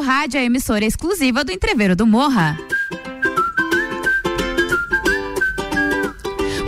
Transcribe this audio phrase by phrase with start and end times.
[0.00, 2.58] rádio, a emissora exclusiva do Entreveiro do Morra.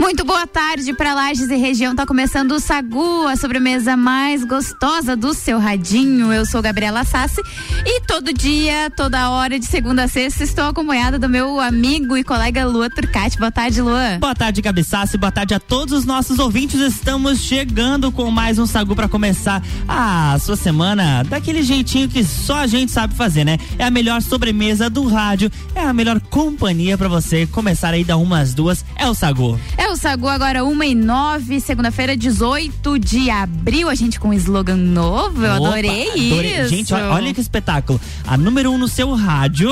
[0.03, 1.95] Muito boa tarde para Lages e região.
[1.95, 6.33] Tá começando o Sagu, a sobremesa mais gostosa do seu radinho.
[6.33, 7.41] Eu sou Gabriela Sassi
[7.85, 12.23] e todo dia, toda hora, de segunda a sexta, estou acompanhada do meu amigo e
[12.23, 13.37] colega Lua Turcati.
[13.37, 14.17] Boa tarde, Lua.
[14.19, 15.17] Boa tarde, Gabi Sassi.
[15.17, 16.81] Boa tarde a todos os nossos ouvintes.
[16.81, 22.57] Estamos chegando com mais um Sagu para começar a sua semana daquele jeitinho que só
[22.57, 23.57] a gente sabe fazer, né?
[23.79, 28.17] É a melhor sobremesa do rádio, é a melhor companhia para você começar aí da
[28.17, 28.83] umas duas.
[28.97, 29.57] É o Sagu.
[29.77, 34.29] É o o Sagu agora uma e nove, segunda-feira, 18 de abril, a gente com
[34.29, 36.69] um slogan novo, eu Opa, adorei, adorei isso.
[36.69, 38.01] Gente, olha que espetáculo.
[38.25, 39.69] A número um no seu rádio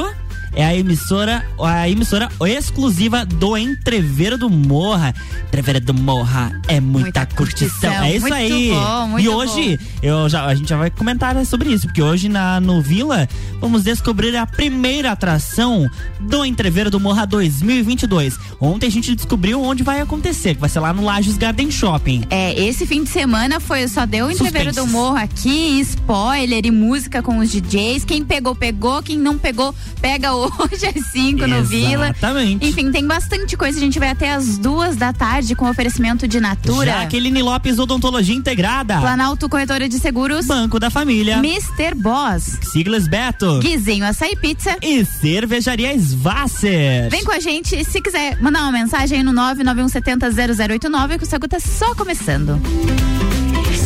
[0.55, 5.13] é a emissora, a emissora exclusiva do Entreveiro do Morra.
[5.47, 7.91] Entreveiro do Morra é muita, muita curtição.
[7.91, 8.03] curtição.
[8.03, 8.70] É isso muito aí.
[8.70, 12.59] Bom, e hoje, eu já, a gente já vai comentar sobre isso, porque hoje na,
[12.59, 13.27] no Vila
[13.59, 15.89] vamos descobrir a primeira atração
[16.20, 18.37] do Entreveiro do Morra 2022.
[18.59, 22.23] Ontem a gente descobriu onde vai acontecer, que vai ser lá no Lages Garden Shopping.
[22.29, 26.71] É, esse fim de semana foi só deu o Entreveiro do Morra aqui, spoiler e
[26.71, 28.05] música com os DJs.
[28.05, 29.01] Quem pegou, pegou.
[29.01, 32.09] Quem não pegou, pega o hoje às 5 no Vila.
[32.09, 32.67] Exatamente.
[32.67, 33.77] Enfim, tem bastante coisa.
[33.77, 36.91] A gente vai até as duas da tarde com oferecimento de Natura.
[36.91, 38.99] Jaqueline Lopes Odontologia Integrada.
[38.99, 40.45] Planalto Corretora de Seguros.
[40.45, 41.37] Banco da Família.
[41.37, 41.95] Mr.
[41.95, 42.59] Boss.
[42.71, 43.59] Siglas Beto.
[43.59, 44.77] Guizinho Açaí Pizza.
[44.81, 47.09] E Cervejaria Svasser.
[47.09, 47.83] Vem com a gente.
[47.83, 52.59] Se quiser mandar uma mensagem no 991700089 que o Sagu tá só começando.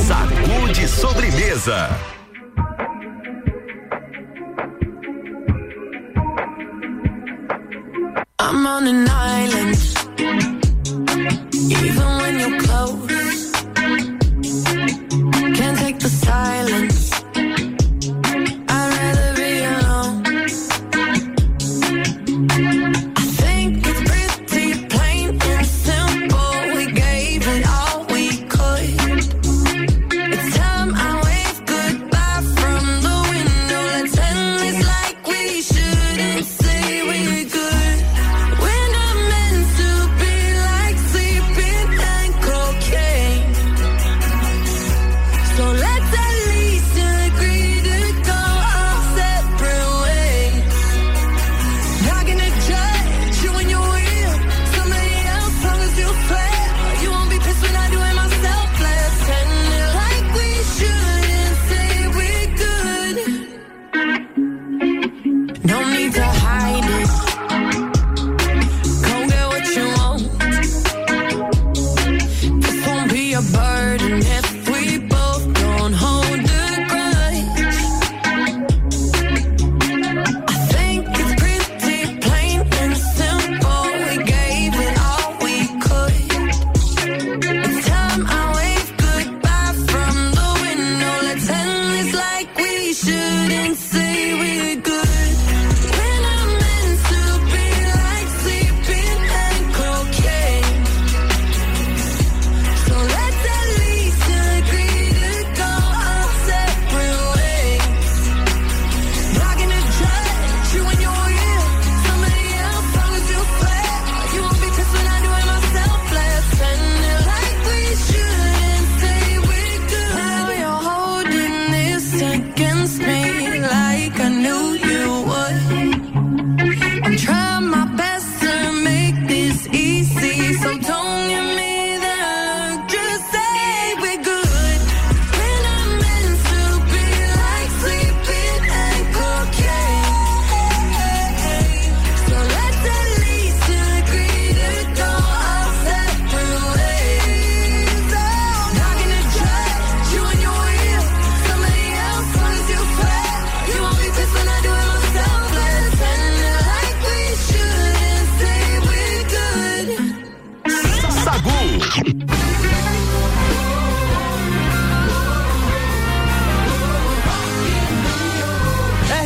[0.08, 2.15] Sacude sobremesa.
[8.66, 9.84] On an island.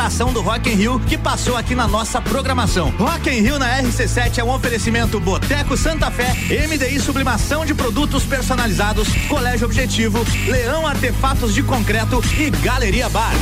[0.00, 2.88] Atração do Rock in Rio que passou aqui na nossa programação.
[2.96, 6.32] Rock in Rio na RC7 é um oferecimento Boteco Santa Fé,
[6.66, 13.34] MDI Sublimação de Produtos Personalizados, Colégio Objetivo, Leão Artefatos de Concreto e Galeria Bar.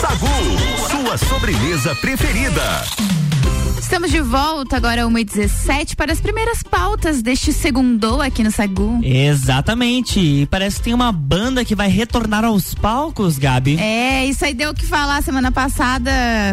[0.00, 0.26] Sagu,
[0.90, 2.84] sua sobremesa preferida.
[3.78, 8.98] Estamos de volta agora 1h17 para as primeiras pautas deste segundo aqui no Sagu.
[9.04, 10.18] Exatamente.
[10.18, 13.76] E parece que tem uma banda que vai retornar aos palcos, Gabi.
[13.78, 16.10] É, isso aí deu o que falar semana passada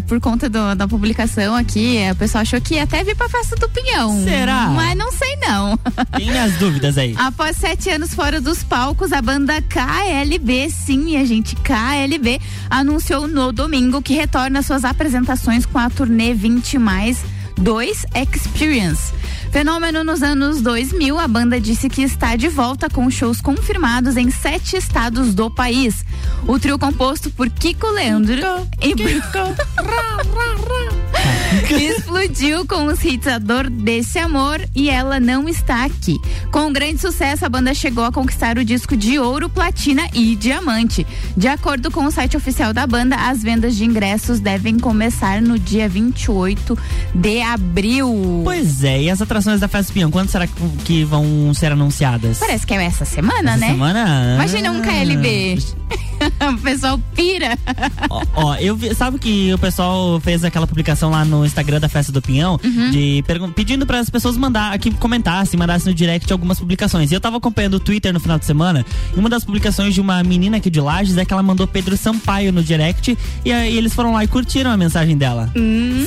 [0.07, 1.97] por conta do- da publicação aqui.
[2.11, 4.23] O pessoal achou que ia até vir pra festa do Pinhão.
[4.23, 4.67] Será?
[4.67, 5.75] Mas não sei não.
[6.15, 7.15] Tem as dúvidas aí.
[7.17, 13.51] Após sete anos fora dos palcos, a banda KLB, sim, minha gente, KLB, anunciou no
[13.51, 17.17] domingo que retorna às suas apresentações com a turnê 20 mais
[17.58, 19.13] 2 Experience.
[19.51, 24.31] Fenômeno nos anos 2000, a banda disse que está de volta com shows confirmados em
[24.31, 26.05] sete estados do país.
[26.48, 28.93] O trio composto por Kiko Leandro e
[31.72, 36.20] explodiu com os hits A Dor Desse Amor e Ela Não Está Aqui.
[36.51, 41.05] Com grande sucesso, a banda chegou a conquistar o disco de ouro, platina e diamante.
[41.36, 45.60] De acordo com o site oficial da banda, as vendas de ingressos devem começar no
[45.60, 46.77] dia 28
[47.13, 48.41] de abril.
[48.43, 50.53] Pois é, e as atrações da Festa Pinhão, quando será que,
[50.86, 52.39] que vão ser anunciadas?
[52.39, 53.67] Parece que é essa semana, Essa né?
[53.67, 54.36] semana?
[54.36, 55.60] Imagina um KLB.
[56.53, 57.57] o pessoal pira.
[58.09, 61.89] Ó, ó, eu vi, sabe que o pessoal fez aquela publicação lá no Instagram da
[61.89, 62.91] Festa do Pinhão, Uhum.
[62.91, 63.23] de
[63.55, 67.11] pedindo para as pessoas mandar aqui comentassem, mandassem no direct algumas publicações.
[67.11, 68.85] E eu tava acompanhando o Twitter no final de semana,
[69.15, 71.95] e uma das publicações de uma menina aqui de Lages é que ela mandou Pedro
[71.97, 75.49] Sampaio no direct e aí eles foram lá e curtiram a mensagem dela.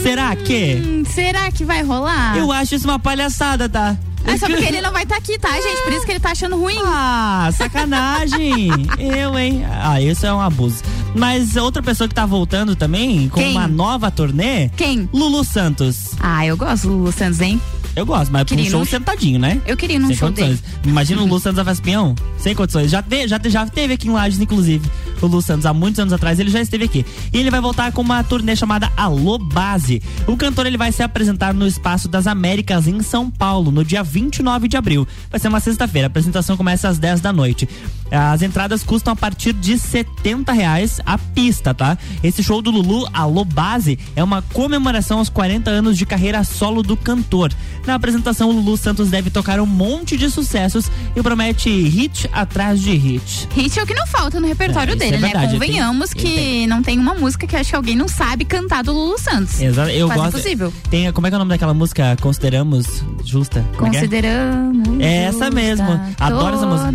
[0.02, 0.82] Será que?
[0.84, 2.36] Hum, será que vai rolar?
[2.36, 3.96] Eu acho isso uma palhaçada, tá?
[4.26, 5.82] É só porque ele não vai estar aqui, tá, gente?
[5.82, 6.78] Por isso que ele tá achando ruim.
[6.84, 8.70] Ah, sacanagem.
[8.98, 9.64] eu, hein?
[9.70, 10.82] Ah, isso é um abuso.
[11.14, 13.52] Mas outra pessoa que tá voltando também com Quem?
[13.52, 15.08] uma nova turnê, Quem?
[15.12, 16.12] Lulu Santos.
[16.20, 17.60] Ah, eu gosto do Lulu Santos, hein?
[17.96, 19.60] Eu gosto, mas pra um Queria ir show num- sentadinho, né?
[19.66, 20.60] Eu queria num Sem show condições.
[20.60, 20.74] dele.
[20.84, 22.14] Imagina o Lulu Santos a Vespião.
[22.38, 22.90] Sem condições.
[22.90, 24.90] Já, te- já, já teve aqui em Lages, inclusive.
[25.22, 27.06] O Lulu Santos, há muitos anos atrás, ele já esteve aqui.
[27.32, 30.02] E ele vai voltar com uma turnê chamada Alô Base.
[30.26, 34.02] O cantor ele vai se apresentar no Espaço das Américas, em São Paulo, no dia
[34.02, 35.06] 29 de abril.
[35.30, 36.06] Vai ser uma sexta-feira.
[36.06, 37.68] A apresentação começa às 10 da noite.
[38.14, 41.98] As entradas custam a partir de 70 reais a pista, tá?
[42.22, 46.82] Esse show do Lulu, Alô Base, é uma comemoração aos 40 anos de carreira solo
[46.82, 47.52] do cantor.
[47.86, 52.80] Na apresentação, o Lulu Santos deve tocar um monte de sucessos e promete hit atrás
[52.80, 53.48] de hit.
[53.54, 55.26] Hit é o que não falta no repertório É, isso dele, é né?
[55.28, 56.66] verdade, tem- Convenhamos ele que tem.
[56.66, 59.60] não tem uma música que acho que alguém não sabe cantar do Lulu Santos.
[59.60, 59.90] Exato.
[59.90, 60.36] Eu Quase gosto.
[60.38, 60.72] impossível.
[60.90, 62.16] Tem, como é que é o nome daquela música?
[62.20, 63.64] Consideramos justa?
[63.76, 64.00] Como é é?
[64.00, 65.00] Consideramos.
[65.00, 66.00] É essa justa mesmo.
[66.18, 66.92] Adoro essa música.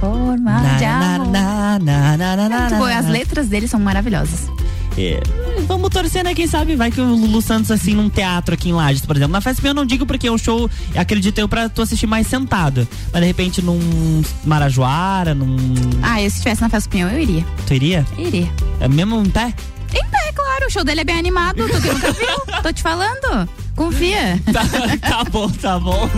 [0.00, 1.32] Forma de Na, na, amor.
[1.32, 2.94] na, na, É boa.
[2.94, 4.48] As letras dele são maravilhosas.
[4.96, 5.20] É,
[5.66, 6.34] vamos torcer, né?
[6.34, 9.32] Quem sabe vai que o Lulu Santos, assim, num teatro aqui em Lages, por exemplo.
[9.32, 12.28] Na Festa eu não digo porque é um show, acredito eu, pra tu assistir mais
[12.28, 12.86] sentado.
[13.12, 15.56] Mas de repente num Marajoara, num.
[16.00, 17.44] Ah, eu se estivesse na Pinhão, eu iria.
[17.66, 18.06] Tu iria?
[18.16, 18.48] Iria.
[18.78, 19.52] É mesmo em pé?
[19.92, 20.66] Em pé, claro.
[20.66, 21.56] O show dele é bem animado.
[21.56, 22.62] Tu que nunca viu.
[22.62, 23.48] Tô te falando.
[23.74, 24.40] Confia.
[24.52, 24.64] Tá,
[25.08, 26.08] tá bom, tá bom.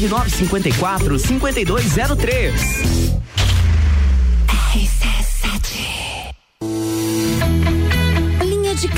[0.09, 3.20] 9954 5203.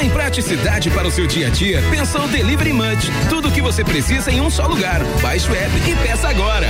[0.00, 1.82] Pensou em praticidade para o seu dia a dia?
[1.90, 3.10] Pensou Delivery Munch.
[3.28, 5.04] Tudo o que você precisa em um só lugar.
[5.20, 6.66] Baixe o app e peça agora.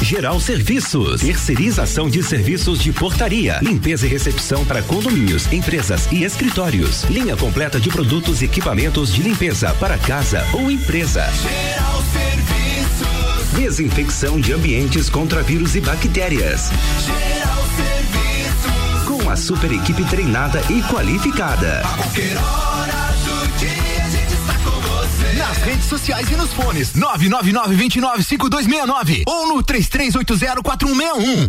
[0.00, 7.02] Geral Serviços, terceirização de serviços de portaria, limpeza e recepção para condomínios, empresas e escritórios.
[7.04, 11.28] Linha completa de produtos e equipamentos de limpeza para casa ou empresa.
[11.42, 13.58] Geral Serviços.
[13.58, 16.70] Desinfecção de ambientes contra vírus e bactérias.
[17.04, 17.57] Geral
[19.28, 19.28] Serviços.
[19.28, 21.80] Com a super equipe treinada e qualificada.
[21.80, 25.32] A qualquer hora do dia a gente está com você.
[25.34, 31.48] Nas redes sociais e nos fones 999 29 5269 ou no 33804161.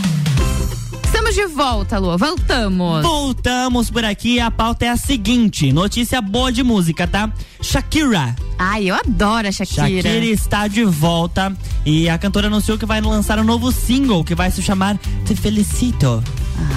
[1.39, 2.19] De volta, Lu.
[2.19, 3.03] Voltamos.
[3.03, 4.41] Voltamos por aqui.
[4.41, 7.33] A pauta é a seguinte: notícia boa de música, tá?
[7.63, 8.35] Shakira.
[8.59, 10.03] Ai, eu adoro a Shakira.
[10.03, 14.35] Shakira está de volta e a cantora anunciou que vai lançar um novo single que
[14.35, 16.25] vai se chamar Te Felicito.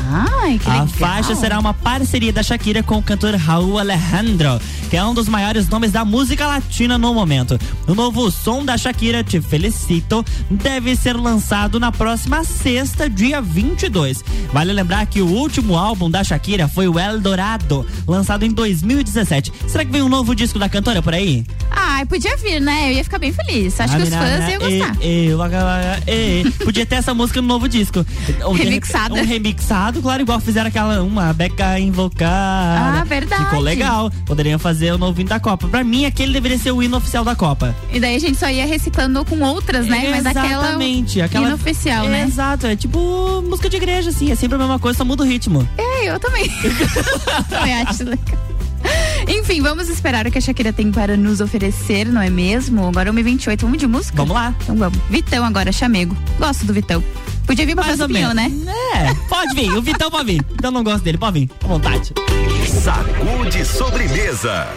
[0.10, 0.84] Ai, que legal.
[0.84, 5.14] A faixa será uma parceria da Shakira com o cantor Raul Alejandro, que é um
[5.14, 7.60] dos maiores nomes da música latina no momento.
[7.88, 14.24] O novo som da Shakira, Te Felicito, deve ser lançado na próxima sexta, dia 22.
[14.52, 19.52] Vale lembrar que o último álbum da Shakira foi o El Dorado, lançado em 2017.
[19.68, 21.46] Será que vem um novo disco da cantora por aí?
[21.72, 22.90] Ai, podia vir, né?
[22.90, 23.80] Eu ia ficar bem feliz.
[23.80, 24.98] Acho que os fãs iam gostar.
[25.02, 28.06] E, e, podia ter essa música no novo disco.
[28.54, 29.16] Remixada.
[29.16, 29.71] Um remix
[30.02, 33.00] claro, igual fizeram aquela uma beca invocada.
[33.00, 33.46] Ah, verdade.
[33.46, 34.12] Ficou legal.
[34.26, 35.68] Poderiam fazer o novo hino da Copa.
[35.68, 37.76] Pra mim, aquele deveria ser o hino oficial da Copa.
[37.92, 40.10] E daí a gente só ia reciclando com outras, né?
[40.10, 40.46] Exatamente, Mas aquela.
[40.46, 41.22] É Exatamente.
[41.22, 41.46] Aquela...
[41.46, 42.24] Hino oficial, né?
[42.24, 42.68] Exato.
[42.68, 44.32] É tipo música de igreja, assim.
[44.32, 45.68] É sempre a mesma coisa, só muda o ritmo.
[45.78, 46.50] É, eu também.
[47.50, 48.52] também acho legal.
[49.28, 52.88] Enfim, vamos esperar o que a Shakira tem para nos oferecer, não é mesmo?
[52.88, 54.18] Agora 1h28, vamos de música?
[54.18, 54.54] Vamos lá.
[54.64, 55.00] Então vamos.
[55.10, 56.18] Vitão agora, chamego.
[56.40, 57.04] Gosto do Vitão.
[57.52, 58.50] Podia vir pra fazer o menos, né?
[58.96, 60.46] É, pode vir, o Vitão pode vir.
[60.54, 62.14] Então não gosto dele, pode vir, à vontade.
[62.66, 64.70] Sacude sobremesa.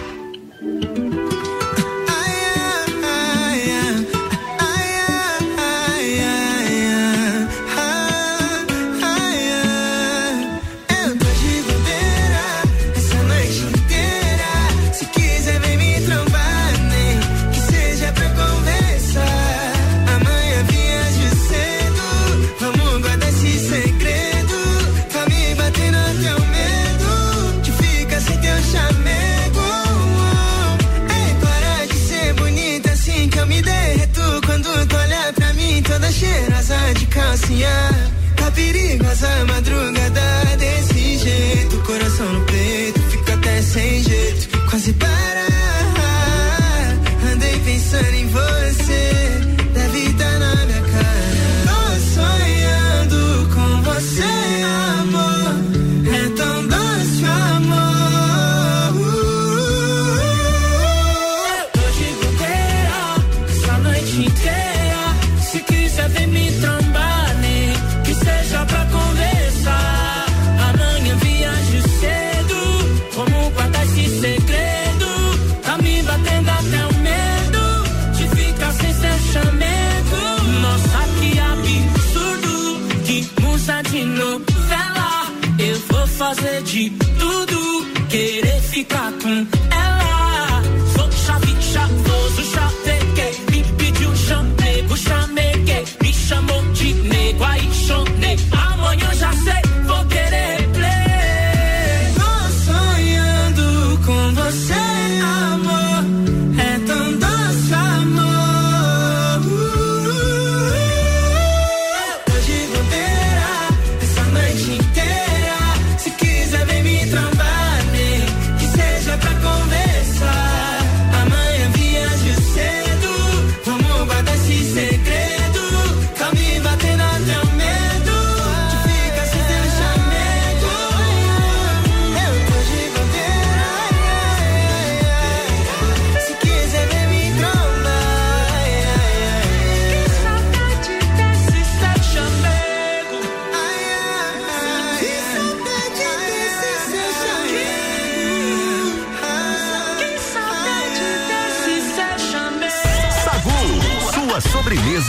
[86.15, 90.04] fazer de tudo, querer ficar com ela.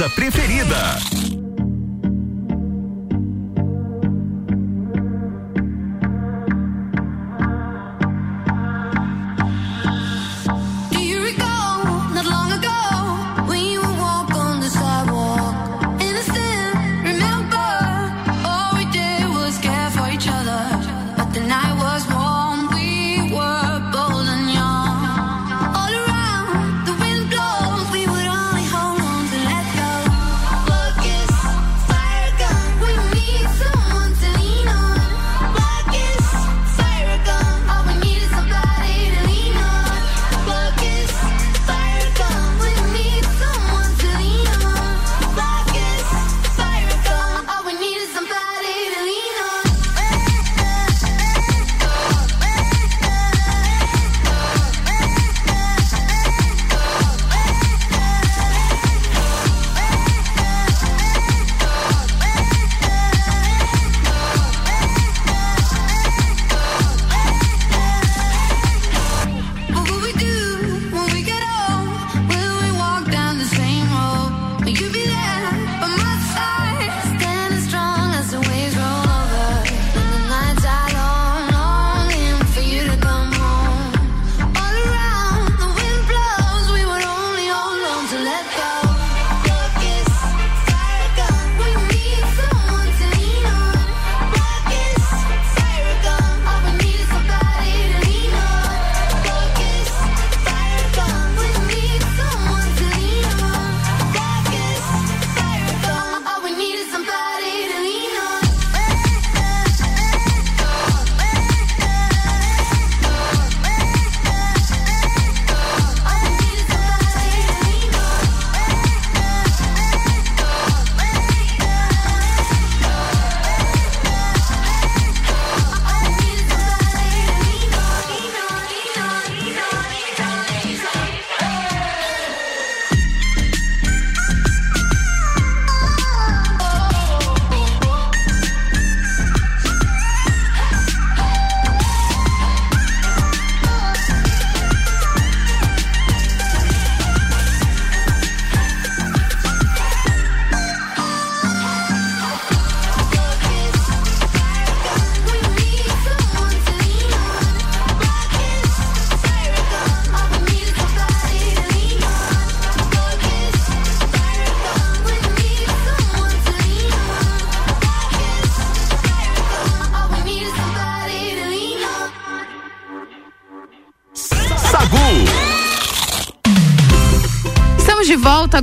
[0.10, 1.14] preferida.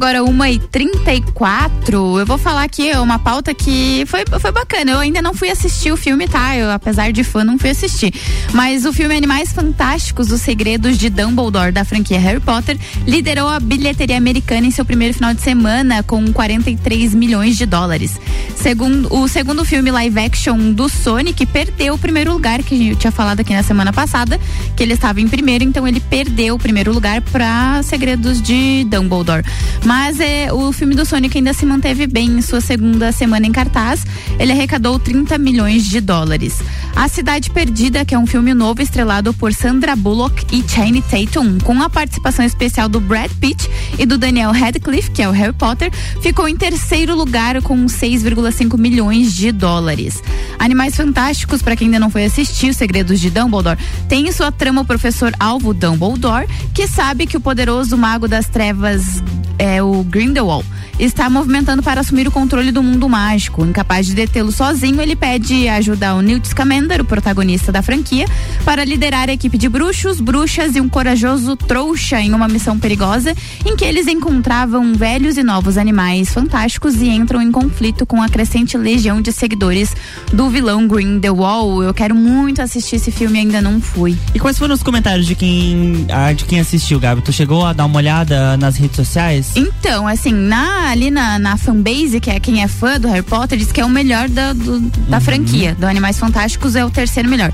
[0.03, 2.19] Agora, 1h34.
[2.19, 4.91] Eu vou falar aqui uma pauta que foi, foi bacana.
[4.91, 6.57] Eu ainda não fui assistir o filme, tá?
[6.57, 8.13] Eu, apesar de fã, não fui assistir.
[8.53, 13.61] Mas o filme Animais Fantásticos, Os Segredos de Dumbledore, da franquia Harry Potter, liderou a
[13.61, 18.19] bilheteria americana em seu primeiro final de semana, com 43 milhões de dólares.
[18.63, 23.11] Segundo, o segundo filme live action do Sonic perdeu o primeiro lugar, que eu tinha
[23.11, 24.39] falado aqui na semana passada,
[24.77, 29.45] que ele estava em primeiro, então ele perdeu o primeiro lugar para Segredos de Dumbledore.
[29.85, 33.53] Mas é, o filme do Sonic ainda se manteve bem em sua segunda semana em
[33.53, 34.07] cartaz.
[34.39, 36.61] Ele arrecadou 30 milhões de dólares.
[36.95, 41.59] A Cidade Perdida, que é um filme novo estrelado por Sandra Bullock e Channing Tatum,
[41.59, 45.53] com a participação especial do Brad Pitt e do Daniel Radcliffe, que é o Harry
[45.53, 50.23] Potter, ficou em terceiro lugar com 6,5 milhões de dólares.
[50.59, 53.79] Animais Fantásticos, para quem ainda não foi assistir, Os Segredos de Dumbledore,
[54.09, 58.47] tem em sua trama o professor Alvo Dumbledore, que sabe que o poderoso mago das
[58.47, 59.23] trevas
[59.59, 60.67] é o Grindelwald
[60.99, 63.65] está movimentando para assumir o controle do mundo mágico.
[63.65, 68.27] Incapaz de detê-lo sozinho, ele pede ajuda ao Newt Scamander, o protagonista da franquia,
[68.65, 73.35] para liderar a equipe de bruxos, bruxas e um corajoso trouxa em uma missão perigosa
[73.65, 78.29] em que eles encontravam velhos e novos animais fantásticos e entram em conflito com a
[78.29, 79.95] crescente legião de seguidores
[80.33, 81.85] do vilão Grindelwald.
[81.87, 84.17] Eu quero muito assistir esse filme, ainda não fui.
[84.35, 87.23] E quais foram os comentários de quem, ah, de quem assistiu, Gabi?
[87.23, 89.53] Tu chegou a dar uma olhada nas redes sociais?
[89.57, 93.59] Então, assim, na, ali na, na fanbase, que é quem é fã do Harry Potter,
[93.59, 95.21] diz que é o melhor da, do, da Uhum.
[95.23, 95.77] franquia.
[95.79, 97.53] Do Animais Fantásticos é o terceiro melhor.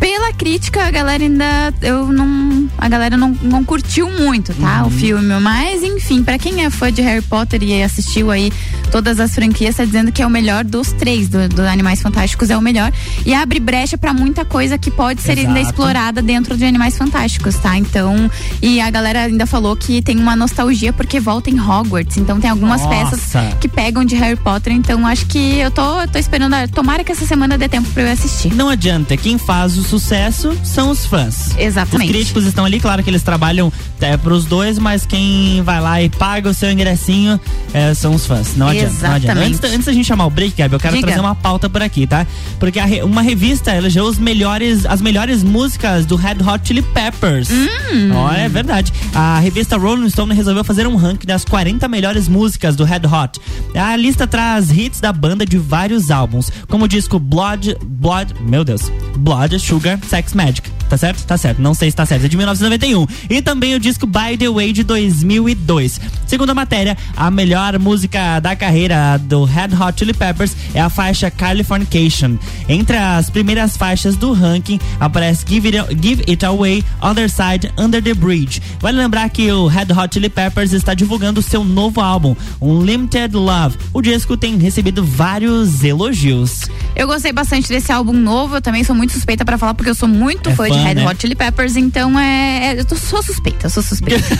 [0.00, 1.72] Pela crítica, a galera ainda.
[1.80, 2.68] Eu não.
[2.76, 4.80] A galera não, não curtiu muito, tá?
[4.82, 4.88] Uhum.
[4.88, 5.34] O filme.
[5.40, 8.52] Mas, enfim, pra quem é fã de Harry Potter e assistiu aí
[8.90, 11.28] todas as franquias, tá dizendo que é o melhor dos três.
[11.28, 12.92] Do, do Animais Fantásticos é o melhor.
[13.24, 15.66] E abre brecha pra muita coisa que pode ser ainda Exato.
[15.66, 17.76] explorada dentro de Animais Fantásticos, tá?
[17.78, 18.28] Então.
[18.60, 22.16] E a galera ainda falou que tem uma nostalgia porque volta em Hogwarts.
[22.16, 22.94] Então tem algumas Nossa.
[23.16, 24.72] peças que pegam de Harry Potter.
[24.72, 26.54] Então acho que eu tô, eu tô esperando.
[26.54, 28.51] a- Tomara que essa semana dê tempo pra eu assistir.
[28.54, 31.56] Não adianta, quem faz o sucesso são os fãs.
[31.58, 32.10] Exatamente.
[32.10, 36.02] Os críticos estão ali, claro que eles trabalham é, pros dois, mas quem vai lá
[36.02, 37.40] e paga o seu ingressinho
[37.72, 38.56] é, são os fãs.
[38.56, 39.16] Não adianta, não adianta.
[39.18, 39.46] Exatamente.
[39.48, 41.06] Antes, da- antes da gente chamar o break, Gabi, eu quero Diga.
[41.08, 42.26] trazer uma pauta por aqui, tá?
[42.58, 47.48] Porque a uma revista elegeu os melhores, as melhores músicas do Red Hot Chili Peppers.
[47.50, 48.12] Hum.
[48.14, 48.92] Olha, é verdade.
[49.14, 53.40] A revista Rolling Stone resolveu fazer um ranking das 40 melhores músicas do Red Hot.
[53.74, 58.64] A lista traz hits da banda de vários álbuns, como o disco Blood, Blood, meu
[58.64, 60.81] Deus, Blood, Sugar, Sex Magic.
[60.92, 61.24] Tá certo?
[61.24, 61.62] Tá certo.
[61.62, 62.26] Não sei se tá certo.
[62.26, 63.06] É de 1991.
[63.30, 65.98] E também o disco By the Way de 2002.
[66.26, 70.90] Segundo a matéria, a melhor música da carreira do Red Hot Chili Peppers é a
[70.90, 72.36] faixa Californication.
[72.68, 78.02] Entre as primeiras faixas do ranking aparece Give It, Give It Away, Other Side, Under
[78.02, 78.60] the Bridge.
[78.78, 83.78] Vale lembrar que o Red Hot Chili Peppers está divulgando seu novo álbum, Unlimited Love.
[83.94, 86.68] O disco tem recebido vários elogios.
[86.94, 88.56] Eu gostei bastante desse álbum novo.
[88.56, 90.88] Eu também sou muito suspeita pra falar porque eu sou muito É fã, de fã,
[90.88, 91.06] Red né?
[91.06, 91.76] Hot Chili Peppers.
[91.76, 94.22] Então é, é- eu tô- sou suspeita, eu sou suspeita.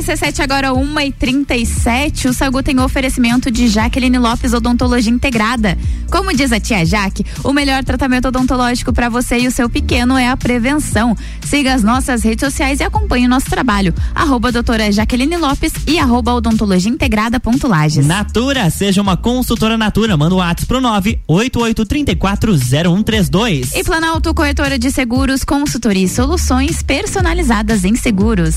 [0.00, 2.30] RC7 agora 1h37.
[2.30, 5.76] O Sagu tem oferecimento de Jaqueline Lopes Odontologia Integrada.
[6.10, 10.16] Como diz a tia Jaque, o melhor tratamento odontológico para você e o seu pequeno
[10.16, 11.14] é a prevenção.
[11.44, 13.92] Siga as nossas redes sociais e acompanhe o nosso trabalho.
[14.14, 18.06] Arroba doutora Jaqueline Lopes e arroba odontologia integrada ponto Lages.
[18.06, 20.16] Natura, seja uma consultora Natura.
[20.16, 20.80] Manda o WhatsApp pro
[21.28, 23.72] 988340132.
[23.74, 28.54] E Planalto Corretora de Seguros, consultoria e soluções personalizadas em seguros.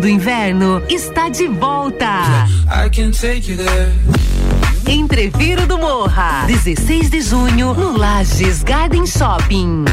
[0.00, 2.46] Do inverno está de volta.
[4.88, 9.84] Entreviro do Morra, 16 de junho, no Lages Garden Shopping.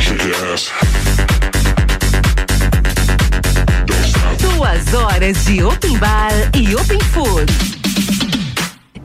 [4.39, 7.76] Duas horas de open bar e open food.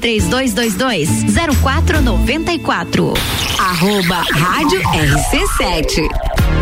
[0.00, 1.08] 3222
[1.62, 3.14] 0494.
[3.58, 6.39] Arroba Rádio RC7.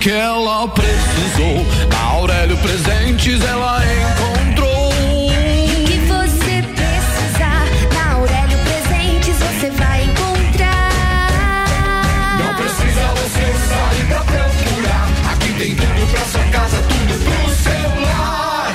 [0.00, 4.88] Que ela precisou, na Aurélio Presentes ela encontrou.
[4.88, 5.30] O
[5.84, 11.68] que você precisar, na Aurélio Presentes você vai encontrar.
[12.38, 15.06] Não precisa você sair pra procurar.
[15.32, 18.72] Aqui tem tudo pra sua casa, tudo pro seu lar.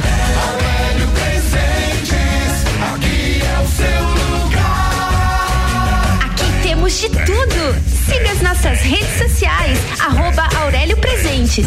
[0.48, 2.54] Aurélio Presentes,
[2.94, 4.04] aqui é o seu
[4.44, 6.20] lugar.
[6.26, 7.95] Aqui temos de tudo.
[8.08, 11.66] Siga as nossas redes sociais, arroba Aurélio Presentes.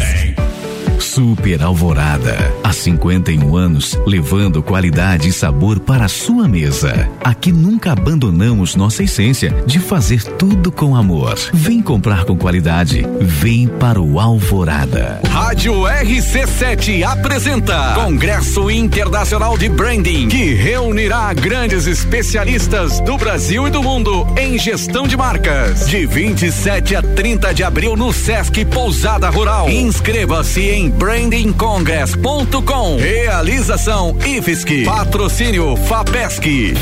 [0.99, 2.37] Super Alvorada.
[2.63, 7.09] Há 51 anos, levando qualidade e sabor para a sua mesa.
[7.23, 11.37] Aqui nunca abandonamos nossa essência de fazer tudo com amor.
[11.53, 13.05] Vem comprar com qualidade.
[13.21, 15.21] Vem para o Alvorada.
[15.29, 23.81] Rádio RC7 apresenta Congresso Internacional de Branding, que reunirá grandes especialistas do Brasil e do
[23.81, 25.87] mundo em gestão de marcas.
[25.87, 29.69] De 27 a 30 de abril no Sesc Pousada Rural.
[29.69, 32.97] Inscreva-se em brandingcongress.com.
[32.97, 34.83] Realização IFSC.
[34.83, 36.73] Patrocínio FAPESC.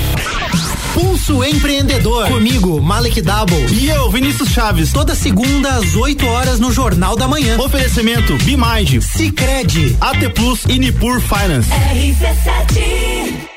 [0.93, 2.27] Pulso Empreendedor.
[2.27, 3.67] Comigo, Malek Double.
[3.71, 4.91] E eu, Vinícius Chaves.
[4.91, 7.57] Toda segunda às 8 horas no Jornal da Manhã.
[7.59, 11.69] Oferecimento Bimage, Cicred, AT Plus e Nipur Finance.
[11.69, 13.47] RC7.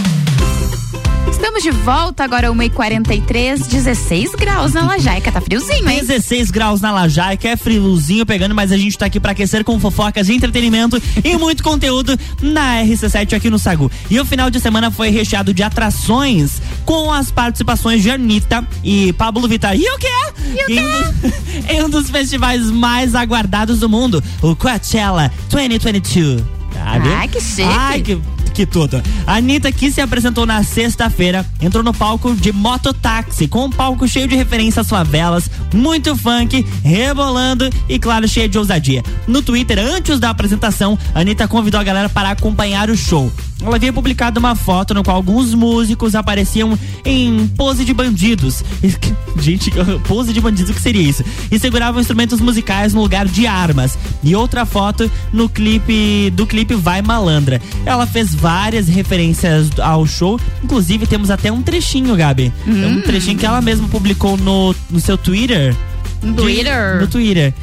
[1.41, 5.31] Estamos de volta agora 1h43, 16 graus na Lajaica.
[5.31, 5.99] Tá friozinho, hein?
[5.99, 9.79] 16 graus na Lajaica, é friozinho pegando, mas a gente tá aqui pra aquecer com
[9.79, 13.91] fofocas de entretenimento e muito conteúdo na RC7 aqui no Sagu.
[14.07, 19.11] E o final de semana foi recheado de atrações com as participações de Anitta e
[19.13, 19.75] Pablo Vittar.
[19.75, 20.07] E o quê?
[20.45, 20.73] E o quê?
[20.73, 26.43] Em, um, em um dos festivais mais aguardados do mundo, o Coachella 2022.
[26.71, 27.09] Sabe?
[27.09, 27.63] Ai, que chique.
[27.63, 28.21] Ai, que
[28.65, 29.01] tudo.
[29.25, 34.07] A Anitta, que se apresentou na sexta-feira, entrou no palco de mototáxi, com um palco
[34.07, 39.03] cheio de referências favelas, muito funk, rebolando e, claro, cheio de ousadia.
[39.27, 43.31] No Twitter, antes da apresentação, a Anitta convidou a galera para acompanhar o show.
[43.63, 48.63] Ela havia publicado uma foto no qual alguns músicos apareciam em pose de bandidos.
[49.37, 49.71] Gente,
[50.07, 51.23] pose de bandidos, o que seria isso?
[51.51, 53.97] E seguravam instrumentos musicais no lugar de armas.
[54.23, 57.61] E outra foto no clipe do clipe Vai Malandra.
[57.85, 58.50] Ela fez várias
[58.87, 62.51] referências ao show, inclusive temos até um trechinho, Gabi.
[62.67, 65.75] É Um trechinho que ela mesma publicou no, no seu Twitter.
[66.21, 66.99] No De- Twitter?
[67.01, 67.53] No Twitter.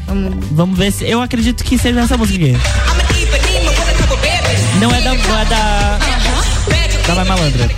[0.53, 1.05] Vamos ver se.
[1.09, 2.57] Eu acredito que seja essa música aqui.
[4.81, 5.15] Não é da.
[5.15, 5.99] Não é da.
[7.07, 7.71] Da Vai Malandra.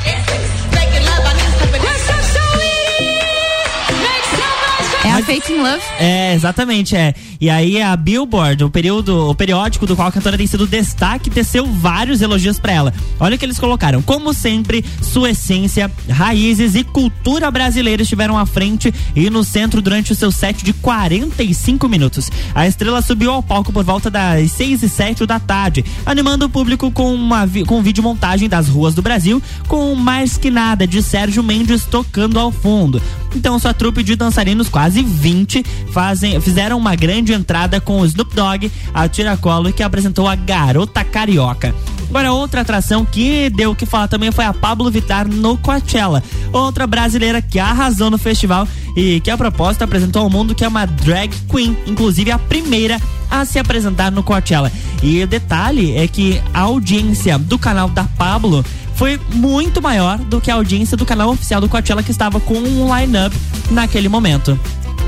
[5.23, 5.83] Fake in Love?
[5.99, 7.15] É, exatamente, é.
[7.41, 11.31] E aí a Billboard, o período, o periódico do qual a cantora tem sido destaque,
[11.31, 12.95] teceu vários elogios pra ela.
[13.19, 14.03] Olha o que eles colocaram.
[14.03, 20.13] Como sempre, sua essência, raízes e cultura brasileira estiveram à frente e no centro durante
[20.13, 22.31] o seu set de 45 minutos.
[22.55, 26.51] A estrela subiu ao palco por volta das 6 e 7 da tarde, animando o
[26.51, 31.03] público com uma com vídeo montagem das ruas do Brasil, com mais que nada de
[31.03, 33.01] Sérgio Mendes tocando ao fundo.
[33.35, 38.35] Então sua trupe de dançarinos, quase 20, fazem, fizeram uma grande entrada com o Snoop
[38.35, 41.75] Dogg, a Tiracolo, que apresentou a Garota Carioca.
[42.09, 46.23] Agora, outra atração que deu o que falar também foi a Pablo Vittar no Coachella.
[46.53, 50.69] Outra brasileira que arrasou no festival e que, a propósito, apresentou ao mundo que é
[50.69, 53.01] uma drag queen, inclusive a primeira
[53.31, 54.73] a se apresentar no Coachella.
[55.03, 58.65] E o detalhe é que a audiência do canal da Pablo
[58.97, 62.55] foi muito maior do que a audiência do canal oficial do Coachella que estava com
[62.55, 63.35] um line-up
[63.71, 64.59] naquele momento.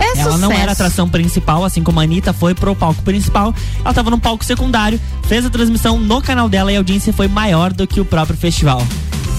[0.03, 0.63] É ela não sucesso.
[0.63, 3.55] era atração principal, assim como a Anitta foi pro palco principal.
[3.81, 7.29] Ela estava num palco secundário, fez a transmissão no canal dela e a audiência foi
[7.29, 8.83] maior do que o próprio festival.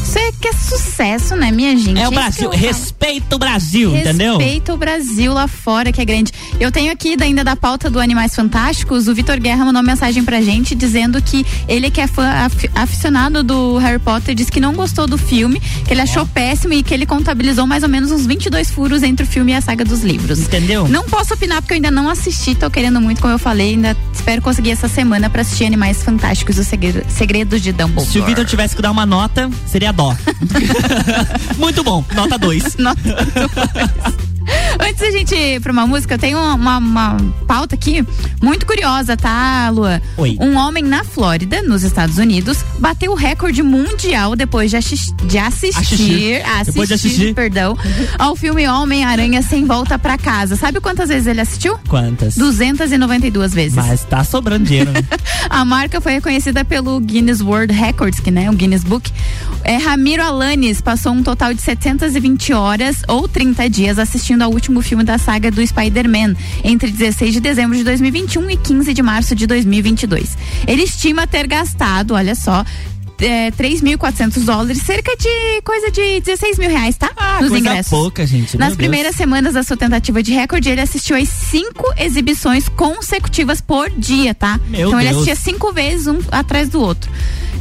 [0.03, 1.99] Isso é que é sucesso, né, minha gente?
[1.99, 4.37] É o Brasil, respeita o Brasil, entendeu?
[4.37, 6.31] Respeita o Brasil lá fora, que é grande.
[6.59, 9.87] Eu tenho aqui, da- ainda da pauta do Animais Fantásticos, o Vitor Guerra mandou uma
[9.91, 14.51] mensagem pra gente dizendo que ele que é fã af- aficionado do Harry Potter, disse
[14.51, 17.89] que não gostou do filme, que ele achou péssimo e que ele contabilizou mais ou
[17.89, 20.39] menos uns 22 furos entre o filme e a saga dos livros.
[20.39, 20.87] Entendeu?
[20.87, 23.95] Não posso opinar porque eu ainda não assisti, tô querendo muito, como eu falei, ainda
[24.13, 28.07] espero conseguir essa semana pra assistir Animais Fantásticos, os segredo- segredos de Dumbledore.
[28.11, 30.15] Se o Vitor tivesse que dar uma nota, seria dó.
[31.57, 32.77] Muito bom, nota 2.
[32.77, 32.99] Nota
[34.79, 37.17] Antes da gente ir pra uma música, eu tenho uma, uma
[37.47, 38.05] pauta aqui
[38.41, 40.01] muito curiosa, tá, Lua?
[40.17, 40.37] Oi.
[40.39, 45.37] Um homem na Flórida, nos Estados Unidos, bateu o recorde mundial depois de, assis- de
[45.37, 46.41] assistir, Assistir.
[46.45, 47.33] assistir, Depois de assistir.
[47.33, 47.77] perdão,
[48.17, 50.55] ao filme Homem-Aranha Sem Volta pra Casa.
[50.55, 51.77] Sabe quantas vezes ele assistiu?
[51.87, 52.35] Quantas?
[52.35, 53.75] 292 vezes.
[53.75, 55.01] Mas tá sobrando dinheiro, né?
[55.49, 59.11] A marca foi reconhecida pelo Guinness World Records, que né, o Guinness Book.
[59.63, 64.81] É, Ramiro Alanis passou um total de 720 horas ou 30 dias assistindo ao último
[64.81, 69.35] filme da saga do Spider-Man, entre 16 de dezembro de 2021 e 15 de março
[69.35, 70.37] de 2022.
[70.67, 72.65] Ele estima ter gastado, olha só,
[73.19, 77.09] é, 3.400 dólares, cerca de coisa de 16 mil reais, tá?
[77.39, 77.89] Nos Coisa ingressos.
[77.89, 78.57] pouca, gente.
[78.57, 83.61] Nas meu primeiras semanas da sua tentativa de recorde, ele assistiu às cinco exibições consecutivas
[83.61, 84.59] por dia, tá?
[84.67, 85.21] Meu então ele Deus.
[85.27, 87.09] assistia cinco vezes um atrás do outro.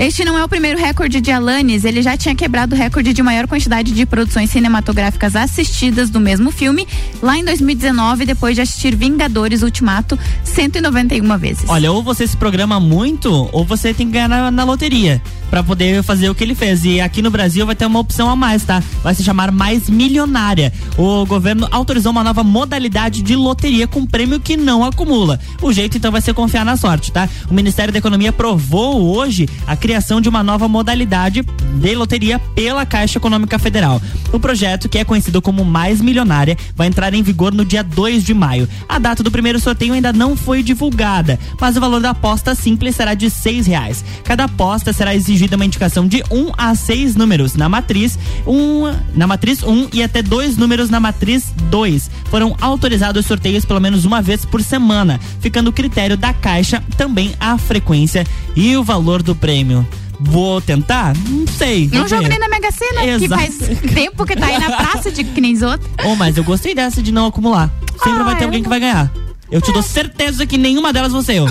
[0.03, 3.23] Este não é o primeiro recorde de Alanis, ele já tinha quebrado o recorde de
[3.23, 6.89] maior quantidade de produções cinematográficas assistidas do mesmo filme
[7.23, 11.67] lá em 2019, depois de assistir Vingadores Ultimato 191 vezes.
[11.69, 15.23] Olha, ou você se programa muito, ou você tem que ganhar na, na loteria
[15.53, 16.83] pra poder fazer o que ele fez.
[16.83, 18.83] E aqui no Brasil vai ter uma opção a mais, tá?
[19.03, 20.73] Vai se chamar Mais Milionária.
[20.97, 25.39] O governo autorizou uma nova modalidade de loteria com prêmio que não acumula.
[25.61, 27.29] O jeito então vai ser confiar na sorte, tá?
[27.51, 32.87] O Ministério da Economia aprovou hoje a criação de uma nova modalidade de loteria pela
[32.87, 34.01] Caixa Econômica Federal.
[34.33, 38.25] O projeto, que é conhecido como Mais Milionária, vai entrar em vigor no dia 2
[38.25, 38.67] de maio.
[38.89, 42.97] A data do primeiro sorteio ainda não foi divulgada, mas o valor da aposta simples
[42.97, 44.03] será de seis reais.
[44.25, 48.85] Cada aposta será exigida uma indicação de um a seis números na matriz, um
[49.15, 52.11] na matriz 1 um, e até dois números na matriz 2.
[52.31, 57.35] Foram autorizados sorteios pelo menos uma vez por semana, ficando o critério da Caixa também
[57.39, 59.87] a frequência e o valor do prêmio.
[60.21, 61.15] Vou tentar?
[61.29, 61.91] Não sei.
[61.93, 63.43] Não joga nem na Mega Sena, que Exato.
[63.43, 63.59] faz
[63.93, 65.91] tempo que tá aí na praça de que nem os outros.
[66.05, 67.71] Oh, mas eu gostei dessa de não acumular.
[68.03, 69.11] Sempre vai ter alguém que vai ganhar.
[69.51, 71.47] Eu te dou certeza que nenhuma delas vou ser eu.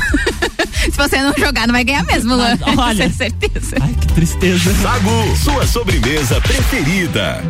[1.01, 2.57] Se você não jogar, não vai ganhar mesmo, Luan.
[2.77, 3.01] Olha.
[3.05, 3.77] É certeza.
[3.81, 4.71] Ai, que tristeza.
[4.81, 7.41] Sagu, sua sobremesa preferida.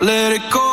[0.00, 0.67] let it go.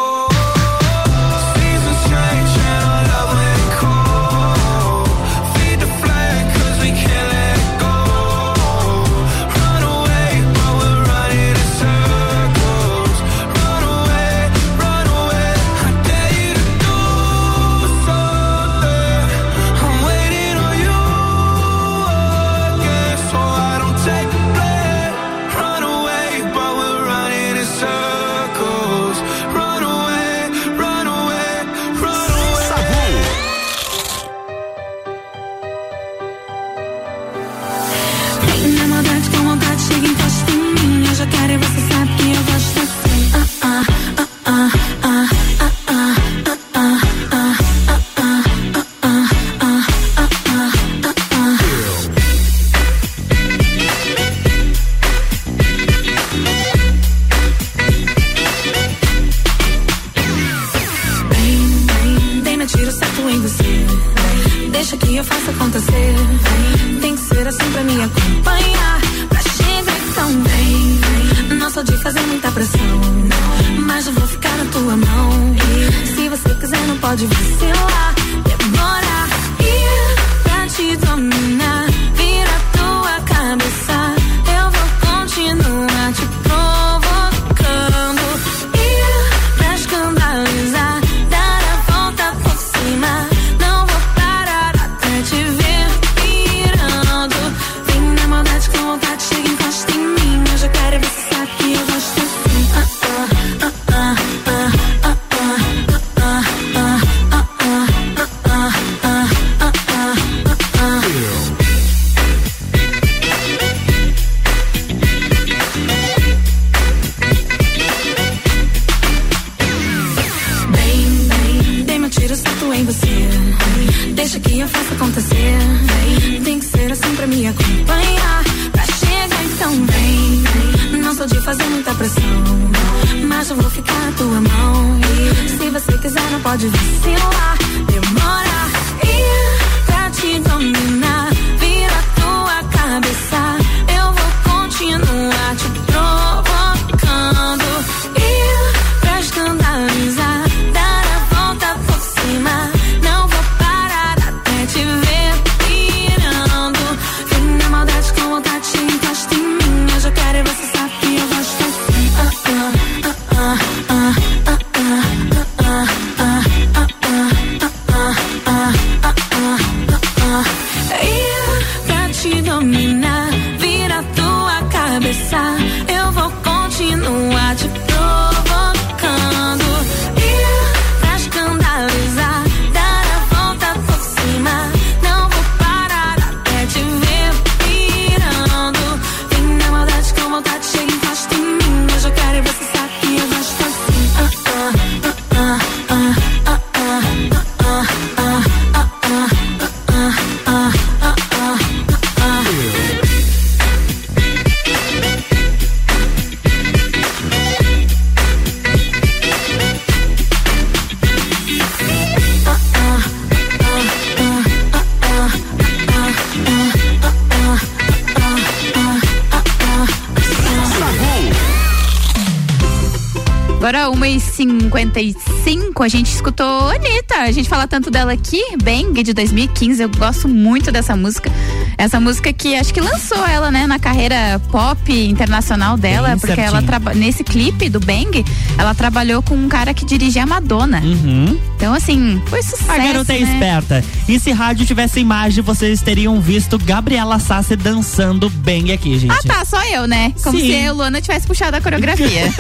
[224.96, 227.16] 45, a gente escutou Anitta.
[227.16, 229.84] A gente fala tanto dela aqui, Bang, de 2015.
[229.84, 231.30] Eu gosto muito dessa música.
[231.78, 236.36] Essa música que acho que lançou ela, né, na carreira pop internacional dela, Bem porque
[236.36, 236.58] certinho.
[236.58, 238.26] ela nesse clipe do Bang,
[238.58, 240.82] ela trabalhou com um cara que dirigia a Madonna.
[240.82, 241.40] Uhum.
[241.56, 242.72] Então, assim, foi sucesso.
[242.72, 243.30] A garota é né?
[243.30, 243.84] é esperta.
[244.08, 249.12] E se rádio tivesse imagem, vocês teriam visto Gabriela Sassi dançando Bang aqui, gente.
[249.12, 250.14] Ah, tá, só eu, né?
[250.24, 250.48] Como Sim.
[250.48, 252.24] se a Luana tivesse puxado a coreografia.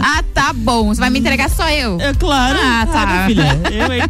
[0.00, 0.88] ah, tá bom.
[0.88, 2.00] Você vai me entregar só eu?
[2.00, 2.58] É claro.
[2.62, 3.02] Ah, tá.
[3.02, 4.02] Ah, filha, eu, hein?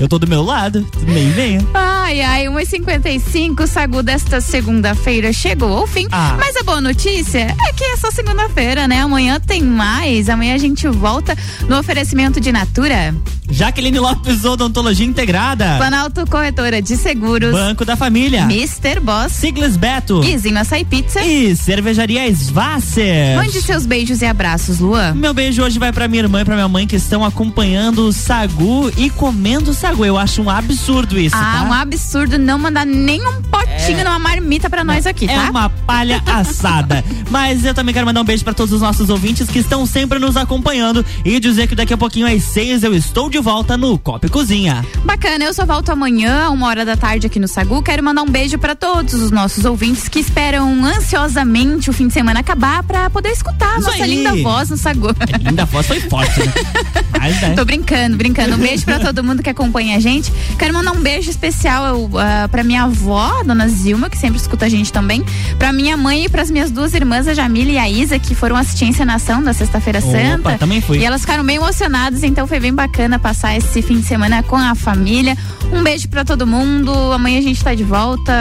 [0.00, 0.86] eu tô do meu lado.
[1.02, 1.66] Bem, venha.
[1.74, 6.06] Ai, ai, 1h55, Sagu longo desta segunda-feira chegou ao fim.
[6.12, 6.36] Ah.
[6.38, 9.00] Mas a boa notícia é que é só segunda-feira, né?
[9.00, 10.28] Amanhã tem mais.
[10.28, 11.36] Amanhã a gente volta
[11.68, 13.14] no oferecimento de Natura.
[13.50, 15.76] Jaqueline Lopes Odontologia Integrada.
[15.78, 17.52] Planalto Corretora de Seguros.
[17.52, 18.42] Banco da Família.
[18.42, 19.00] Mr.
[19.00, 19.32] Boss.
[19.32, 20.22] Siglas Beto.
[20.22, 21.20] Izinho Açaí Pizza.
[21.24, 23.36] E Cervejaria Svasser.
[23.36, 25.14] Mande seus beijos e abraços, Luan.
[25.14, 28.12] Meu beijo hoje vai pra minha irmã e pra minha mãe que estão acompanhando o
[28.12, 30.04] Sagu e comendo sagu.
[30.04, 31.68] Eu acho um absurdo isso, Ah, tá?
[31.68, 34.04] um absurdo não mandar nem um potinho É.
[34.04, 35.50] numa marmita pra nós aqui, É tá?
[35.50, 37.04] uma palha assada.
[37.30, 40.18] Mas eu também quero mandar um beijo pra todos os nossos ouvintes que estão sempre
[40.18, 43.98] nos acompanhando e dizer que daqui a pouquinho às seis eu estou de volta no
[43.98, 44.84] Copa Cozinha.
[45.04, 47.82] Bacana, eu só volto amanhã, uma hora da tarde aqui no Sagu.
[47.82, 52.12] Quero mandar um beijo pra todos os nossos ouvintes que esperam ansiosamente o fim de
[52.14, 54.16] semana acabar pra poder escutar a nossa aí.
[54.16, 55.08] linda voz no Sagu.
[55.40, 56.52] Linda voz foi forte, né?
[57.18, 57.54] Mas, né?
[57.54, 58.54] Tô brincando, brincando.
[58.54, 60.32] Um beijo pra todo mundo que acompanha a gente.
[60.58, 64.66] Quero mandar um beijo especial eu, ah, pra minha avó, dona Zilma, que sempre escuta
[64.66, 65.24] a gente também.
[65.58, 68.56] Pra minha mãe e pras minhas duas irmãs, a Jamila e a Isa, que foram
[68.56, 70.58] assistir a encenação da Sexta-feira Opa, Santa.
[70.58, 70.98] também fui.
[70.98, 74.56] E elas ficaram bem emocionadas, então foi bem bacana passar esse fim de semana com
[74.56, 75.36] a família.
[75.70, 76.90] Um beijo pra todo mundo.
[77.12, 78.32] Amanhã a gente tá de volta.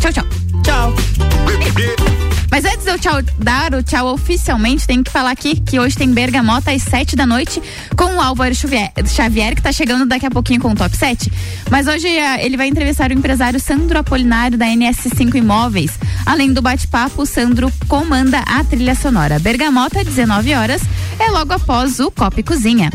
[0.00, 0.24] Tchau, tchau.
[0.62, 0.94] Tchau.
[2.50, 5.96] Mas antes de eu tchau, dar o tchau oficialmente, tenho que falar aqui que hoje
[5.96, 7.62] tem Bergamota às 7 da noite
[7.94, 11.30] com o Álvaro Xavier, que tá chegando daqui a pouquinho com o top 7.
[11.70, 15.92] Mas hoje eh, ele vai entrevistar o empresário Sandro Apolinário da NS5 Imóveis.
[16.24, 19.38] Além do bate-papo, o Sandro comanda a trilha sonora.
[19.38, 20.80] Bergamota, 19 horas,
[21.18, 22.90] é logo após o Copa e Cozinha.